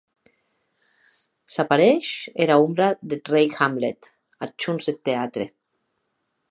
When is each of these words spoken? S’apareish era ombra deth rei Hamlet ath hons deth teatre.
S’apareish 1.55 2.11
era 2.45 2.57
ombra 2.65 2.87
deth 3.09 3.29
rei 3.33 3.47
Hamlet 3.57 4.01
ath 4.43 4.61
hons 4.67 4.83
deth 4.87 5.01
teatre. 5.05 5.45